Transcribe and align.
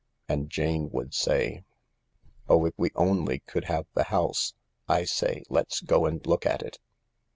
And 0.27 0.49
Jane 0.49 0.89
would 0.89 1.13
say:" 1.13 1.63
Oh, 2.49 2.65
if 2.65 2.73
we 2.75 2.89
only 2.95 3.37
could 3.37 3.65
have 3.65 3.85
the 3.93 4.05
House! 4.05 4.55
I 4.89 5.03
say— 5.03 5.43
let's 5.47 5.79
go 5.79 6.07
and 6.07 6.25
look 6.25 6.43
at 6.43 6.63
it." 6.63 6.79